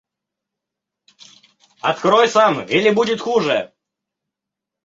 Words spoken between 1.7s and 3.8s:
–Открой сам, или будет хуже!